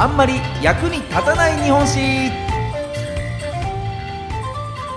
[0.00, 2.30] あんまり役に立たない日本史。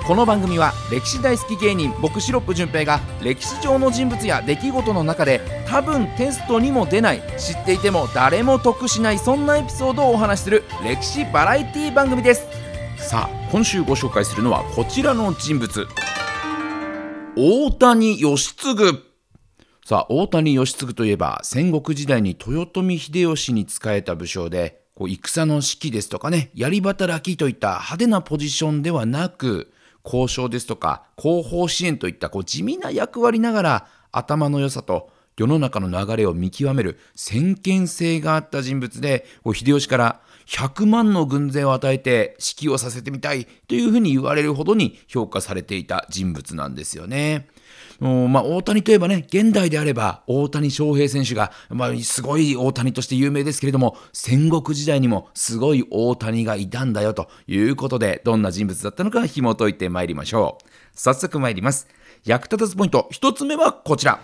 [0.08, 12.48] この番組は歴史大好き芸人僕シロップ純平が歴史上の人物や出来事の中で多分テストにも出ない知っていても誰も得しないそんなエピソードをお話しする歴史バラエティ番組です。
[12.96, 15.86] さあ今週ご紹介するのはこちらの人物。
[17.36, 18.76] 大谷義継
[19.86, 29.74] さあ大谷義継といえば戦国時代に豊臣秀吉に仕えた武将でこう戦の指揮ですとかね槍働きといった派手なポジションではなく
[30.06, 47.48] 交渉ですとか後方支援といったこう地味な役割ながら頭の良さと世の中の流れを見極める先見性があった人物で秀吉から100万の軍勢を与えて指揮をさせてみたいというふうに言われるほどに評価されていた人物なんですよね。
[48.00, 60.73] まあ、大谷といえばね、現代であれば大谷翔平選手が、まあ、すごい大谷として有名ですけれども、戦国時代にもすごい大谷がいたんだよということで、どんな人物だったのか紐解いてまいりましょう。
[60.94, 61.88] 早速参ります。
[62.26, 64.20] 役立たずポイント、一つ目はこちら。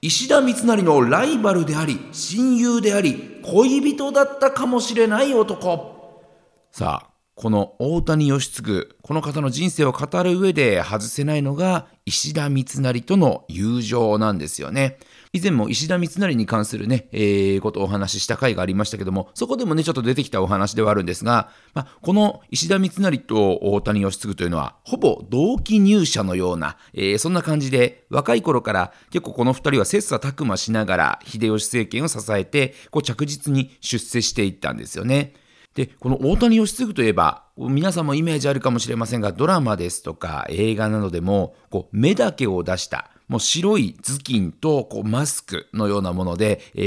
[0.00, 6.22] 石田三成のライバルであり、親友であり、恋人だったかもしれない男。
[6.70, 14.98] さあ、この大谷義継、この方の人生を語る上で外せないのが石田三成との友情なんですよね。
[15.36, 35.34] 以前も石田三成に関するね、えー、ことをお話しした回がありましたけども、そこでもね、ちょっと出てきたお話ではあるんですが、まあ、この石田三成と大谷義継というのは、ほぼ同期入社のような、えー、そんな感じで、若い頃から結構この二人は切磋琢磨しながら、秀吉政権を支えて、こう着実に出世していったんですよね。
[35.74, 46.80] で、この大谷義継といえば、皆さんもイメージあるかもしれませんが、ドラマですとか映画などでも、こう目だけを出した、もう白い頭巾とこうマスクのようなもので、え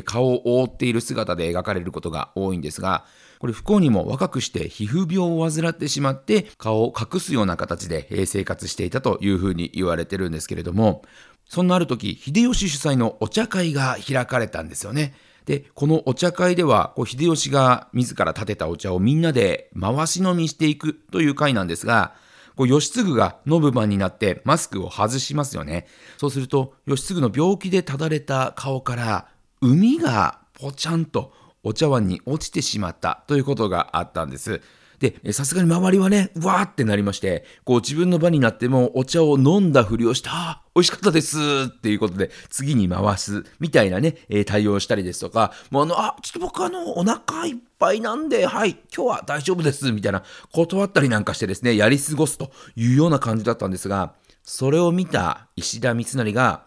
[0.00, 3.04] ー、顔を覆っている姿で描かれることが多いんですが、
[3.38, 11.02] これ不幸にも若くして皮膚病を患ってしまって顔を隠すような形で生活していたというふうに言われてるんですけれども、
[11.48, 15.14] そんなある時、秀吉主催のお茶会が開かれたんですよね。
[15.44, 22.14] で、このお茶会では、こう秀吉が自ら立てたお茶をみんなで回し飲みしていくという会なんですが、
[22.56, 25.86] こう義継が飲む番になってマスクを外しますよね。
[26.16, 29.28] そうすると、義継の病気でただれた顔から、
[29.60, 34.62] 海がぽちゃんとお茶碗に落ちてしまったということがあったんです。
[34.98, 41.38] で、さすがに周りはね、うわーってなりまして、こう自分の場になってもお茶を飲んだふりをした、美味しかったです
[41.68, 50.22] っていうことで、次に回す、みたいなね、えー、対応したりですとか、もうあの、あ、ちょっと僕あの、お腹いっぱいなんで、はい、今日は大丈夫です、みたいな、
[50.52, 56.66] 断ったりなんかしてですね、やり過ごすというような感じだったんですが、それを見た石田三成が、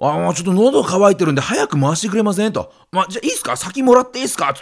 [0.00, 2.72] あ、ちょっと喉乾いてるんで早く回してくれませんと。
[2.90, 3.56] まあ、じゃあいいっすか？
[3.56, 4.54] 先もらっていいっすか？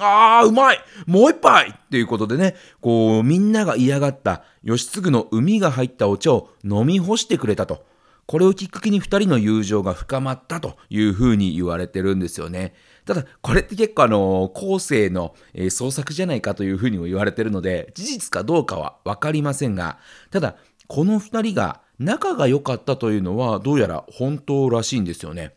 [0.00, 7.88] ああ、うまいもう一杯っていうことでね、こう、みんなが嫌がった義継の海が入ったお茶を飲み干してくれたと。
[8.26, 12.74] これをきっかけに二人の友情が深まったというふうに言われてるんですよね。
[13.04, 15.34] ただ、これって結構あの、後世の、
[15.70, 19.98] 創作じゃないかというふうにも言われてるので、事実かどうかはわかりませんが、
[20.30, 20.54] ただ、
[20.86, 25.54] この二人が仲が良かったというのはどうやら本当らしいんですよね。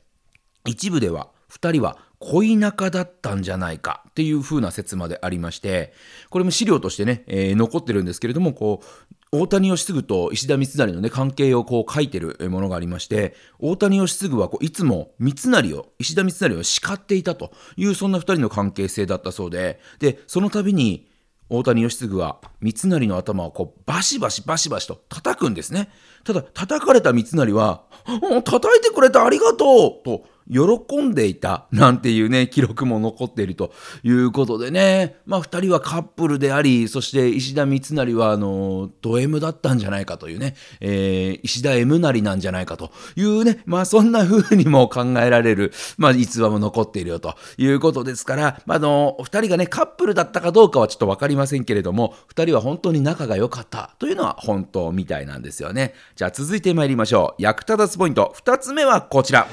[0.66, 5.94] 一部では2人は恋仲だったんじゃないかっていう風な説までありまして、
[6.30, 21.08] これも資料としてね、えー、残ってるんですけれども、こう、大谷義継と石田三成のね、関係をこう書いてるものがありまして、大谷義継はこういつも三成を、石田三成を叱っていたという、そんな2人の関係性だったそうで、で、その度に、
[21.56, 25.90] 大谷義継は三成の頭をこうバシバシバシバシと叩くんですね。
[26.24, 27.84] ただ叩かれた三成は
[28.44, 33.72] 「叩いてくれてありがとう!」と喜んでいたなんていうね、記録も残っていると
[34.04, 55.94] いうことでね、まあ二人はカップルであり、そして石田三成はあの、ド M だったんじゃないかというね、えー、石田 M 成なんじゃないかというね、まあそんな風にも考えられる、まあ逸話も残っているよということですから、まあ、の、二人がね、カップルだったかどうかはちょっとわかりませんけれども、二人は本当に仲が良かったというのは本当みたいなんですよね。
[56.16, 57.42] じゃあ続いて参りましょう。
[57.42, 59.48] 役立たずポイント、二つ目はこちら。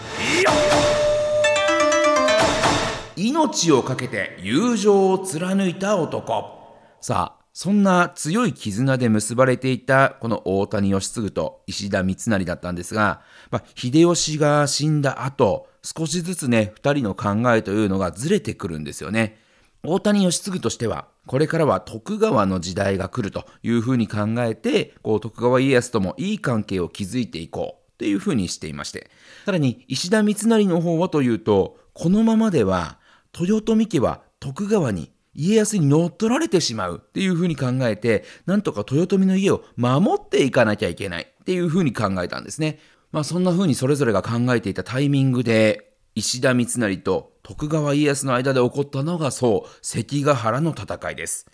[3.23, 6.79] 命を懸けて友情を貫いた男。
[7.03, 13.21] さあ、そんな強い絆で結ばれていたこの大谷義継と石田三成だったんですが、
[13.51, 19.37] まあ、秀吉が死んだ後、少しずつね、二人の考えというのがずれてくるんですよね。
[19.85, 29.11] 大谷義継としては、これからは徳川の時代が来るというふうに考えて、こう徳川家康ともいい関係を築いていこうっていうふうにしていまして、
[29.45, 32.99] さらに石田三成の方はというと、このままでは
[33.39, 42.79] 豊臣家は徳川に家康に乗っ取られてしまうっていうふうに考えて、なんとか豊臣の家を守っていかなきゃいけないっていうふうに考えたんですね。
[43.13, 51.47] まあそんなふうにそれぞれが考えていたタイミングで、石田三成と徳川家康の間で起こったのがそう、関ヶ原の戦いです。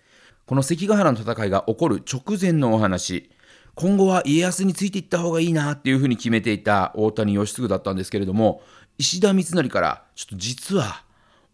[0.45, 3.29] この関ヶ原の戦いが起こる直前のお話、
[3.75, 8.63] 今後は家康についていった方がいいなっていうふうに決めていた大谷義継だったんですけれども、
[8.97, 11.03] 石田三成から、ちょっと実は、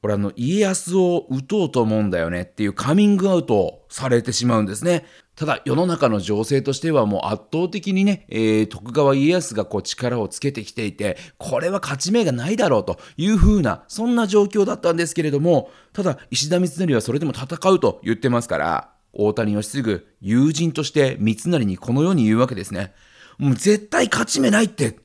[0.04, 5.06] 俺あの、家康を撃とうと思うんだよねっていうカミングアウトをされてしまうんですね。
[5.36, 22.94] ただ世の中の情勢としてはもう圧倒的にね、えー、徳川家康がこう力をつけてきていて、これは勝ち目がないだろうという風な、そんな状況だったんですけれども、ただ石田三成はそれでも戦うと言ってますから、大谷義継、友人として三成にこのように言うわけですね。
[23.38, 25.00] もう絶対勝ち目ないって。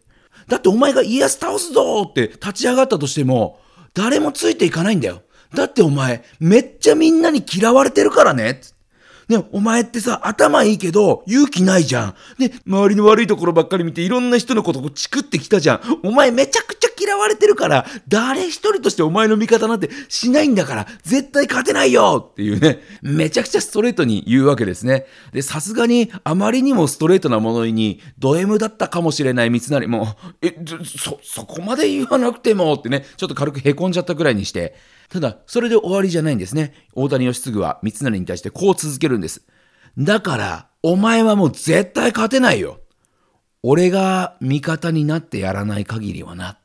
[0.49, 3.61] だってお前が家康倒すぞって立ち上がったとしても、
[3.95, 5.23] 誰もついていかないんだよ。
[5.55, 8.61] だってお前、めっちゃみんなに嫌われてるからね。
[9.29, 12.15] ね、お前ってさ、頭いいけど、勇気ないじゃん。
[12.39, 15.81] ね、周りの悪いところばっかり見て、いろんな人のことをチクってきたじゃん。
[16.03, 25.05] お前めちゃくちゃ嫌われてるから、誰一人としてお前の味方なんてしないんだから、絶対勝てないよっていうね、めちゃくちゃストレートに言うわけですね。
[25.33, 34.75] で、さすがに、あまりにもストレートなものに、ド M だったかもしれない三成も、え、そ、そこまで言わなくてもってね、ちょっと軽く凹んじゃったくらいにして、
[35.09, 36.75] ただ、それで終わりじゃないんですね。
[36.95, 39.43] 大谷義継は三成に対してこう続けるんです。
[39.99, 42.81] だから、お前はもう絶対勝てないよ。
[43.63, 46.59] 俺が味方になってやらない限りはな。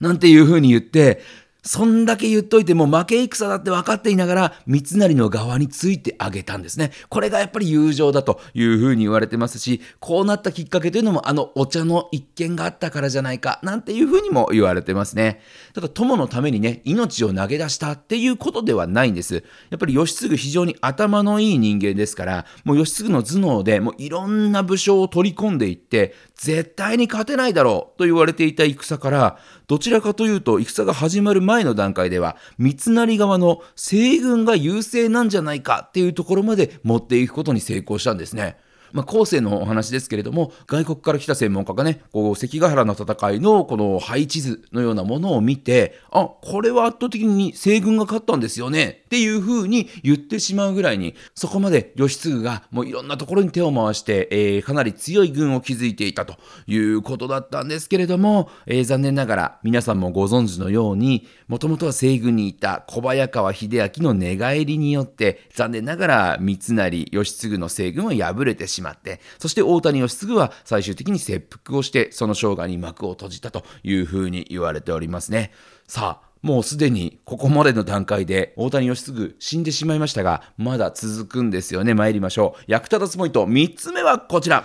[0.00, 1.20] なんていう風に言って、
[1.66, 6.92] そんだけ言っといても負け戦だって分かっていながら、三成の側についてあげたんですね。
[7.08, 15.40] これがやっぱり友情だというふうに言われてますし、こうなったきっかけというのもあのお茶の一件があったからじゃないか、なんていうふうにも言われてますね。
[15.74, 19.42] ただ友のためにね、命を投げ出したっていうことではないんです。
[19.70, 38.56] やっぱり義継非常に頭のいい人間ですから、もう義継の頭脳でもういろんな武将を取り込んでいって、絶対に勝てないだろうと言われていた戦から、どちらかというと戦が始まる前前の段階では、三成側の西軍が優勢なんじゃないかっていうところまで持っていくことに成功したんですね。
[38.92, 56.34] まあ、後世のお話ですけれども、外国から来た専門家がね、こう、関ヶ原の戦いのこの配置図のようなものを見て、あ、これは圧倒的に西軍が勝ったんですよね、っていうふうに言ってしまうぐらいに、そこまで義継がもういろんなところに手を回して、えー、かなり強い軍を築いていたと
[56.66, 75.52] いうことだったんですけれども、えー、残念ながら皆さんもご存知のように、もともとは西軍にいた小早川秀明の寝返りによって、残念ながら三成、義継の西軍は敗れてしまうしまって、そして大谷義継は最終的に切腹をして、その生涯に幕を閉じたというふうに言われておりますね。
[75.88, 81.94] さあ、もうすでにここまでの段階で大谷義継死んでしまいましたが、まだ続くんですよね。
[81.94, 82.64] 参りましょう。
[82.66, 84.64] 役立たずポイント3つ目はこちら。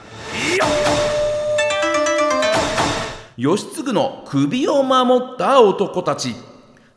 [3.37, 6.35] 義継の首を守った男たち。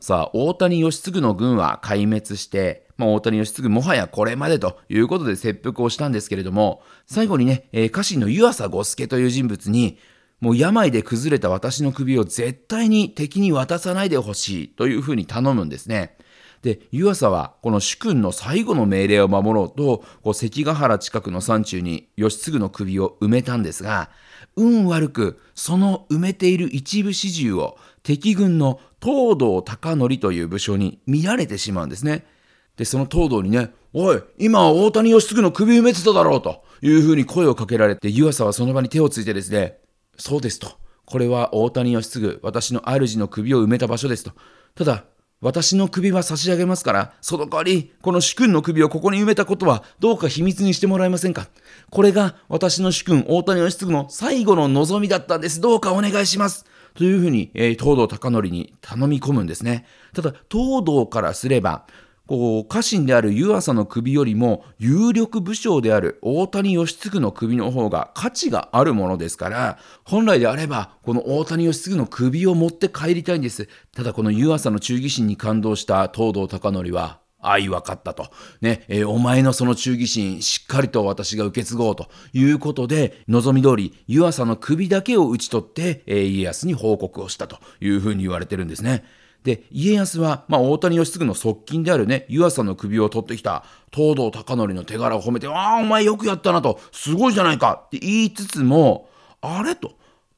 [0.01, 9.99] さあ、大谷義継の軍は壊滅して、まあ、大谷義継もはやこれまでということで切腹をしたんですけれども、最後にね、えー、家臣の湯浅五助という人物に、
[10.41, 16.17] もう病で崩れた私の首を絶対に敵に渡さないでほしいというふうに頼むんですね。
[16.63, 24.11] で、湯浅はこの主君の最後の命令を守ろうと、こう関ヶ原近くの山中に義継の首を埋めたんですが、
[24.57, 32.27] 運悪くその埋めている一部始終を敵軍の東堂高則という武将に見られてしまうんですね。
[32.77, 39.79] で、その東堂にね、おい、今大谷義継の首埋めてただろうというふうに声をかけられて、湯浅はその場に手をついてですね、
[40.17, 40.69] そうですと。
[41.05, 44.33] これは大谷義継、私の主の首を埋めた場所ですと。
[44.75, 45.05] ただ、
[45.41, 51.49] 私の首は差し上げますから、その代わり、この主君の首をここに埋めたことは、どうか秘密にしてもらえませんか
[51.91, 55.61] これが私の主君、大谷義継の最後の望みだったんです。
[55.61, 56.65] どうかお願いします。
[56.95, 59.85] というふうに、えー、東堂隆則に頼み込むんですね。
[60.15, 61.87] ただ、東堂からすれば、
[62.27, 78.31] こう家臣である湯浅の首よりも有力武将である大谷義継の首の方が価値があるものですから本来であればこの大谷義継の首を持って帰りたいんですただこの湯浅の忠義心に感動した東堂隆則は愛分かったと。
[78.61, 89.05] ね、えー、お前のその忠義心、しっかりと私が受け継ごうということで、望み通り、湯浅の首だけを討ち取って、えー、家康に報告をしたというふうに言われてるんですね。
[89.45, 99.11] で、家康は、まあ、大谷義継の側近であるね、湯浅の首を取ってきた東堂隆則の手柄を褒めて、ああ、お前よくやったなと、すごいじゃないかって言いつつも、
[99.43, 99.77] あれ？
[99.77, 99.93] と、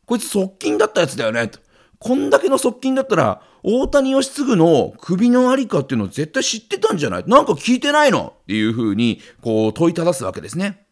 [0.04, 1.46] こいつ側近だったやつだよね？
[1.46, 1.60] と。
[1.98, 7.24] こんだけの側近だったら、大谷義次の首のありかっていうのを絶対知ってたんじゃない？
[7.28, 8.34] なんか聞いてないの？
[8.42, 10.84] っていうふうに、こう問いただすわけですね。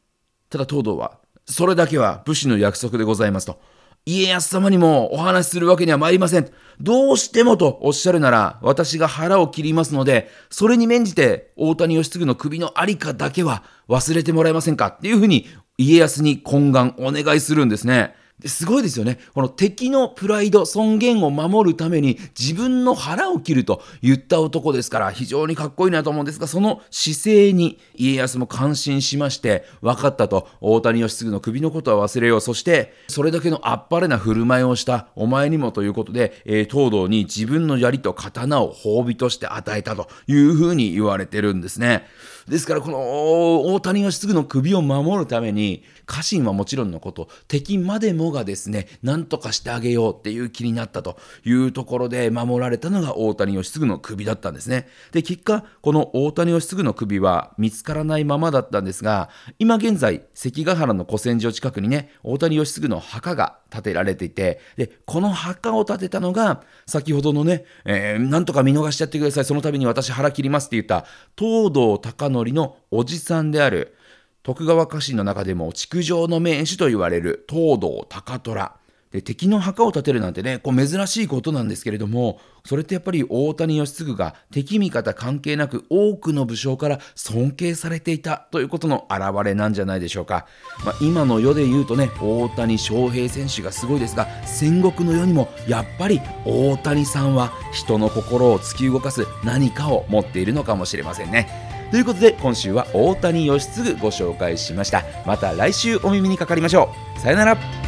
[0.50, 3.58] ただ東堂は、それだけは武士の約束でございますと。
[4.06, 6.50] 家康様にもお話しするわけには参りません。
[6.78, 14.88] どうしてもとおっしゃるなら、私が腹を切りますので、それに免じて大谷義次の首のありかだけは忘れてもらえませんか？
[14.88, 15.46] っていうふうに
[15.78, 18.14] 家康に懇願お願いするんですね。
[18.46, 19.18] すごいですよね。
[19.32, 32.40] この敵のプライド、尊厳を守るために自分の腹を切ると言った男ですから非常にかっこいいなと思うんですが、その姿勢に家康も感心しまして、分かったと、大谷義次の首のことは忘れよう。
[32.40, 42.04] そして、それだけのあっぱれな振る舞いをしたお前にもということで、えー、東堂に自分の槍と刀を褒美として与えたというふうに言われてるんですね。
[42.48, 54.88] ですからこの大谷義次の首を守るために家臣はもちろんのこと敵までもがですね何とかしてあげようっていう気になったというところで守られたのが大谷義次の首だったんですね。
[55.12, 69.44] で結果この大谷義次の首は見つからないままだったんですが今現在関ヶ原の古戦場近くにね大谷義次の墓が建てられていてでこの墓を建てたのが先ほどのね、えー、なんとか見逃しちゃってください。
[69.44, 73.96] その度に私腹切りますって言った東堂貴則のおじさんである
[74.44, 78.76] 徳川家臣の中でも築城の名手と言われる東堂高虎。
[79.10, 90.48] で敵の墓を建てるなんてねこう珍しいことなんですけれどもそれってやっぱり大谷義次が敵味方関係なく多くの武将から尊敬されていたということの表れなんじゃないでしょうか、
[90.84, 101.63] まあ、今の世で言うとね大谷翔平選手がすごいですが戦国の世にもやっぱり大谷さんは人の心を突き動かす何かを持っているのかもしれませんね。
[101.94, 105.04] ということで今週は大谷義次ご紹介しました。
[105.24, 107.20] また来週お耳にかかりましょう。
[107.20, 107.83] さよなら。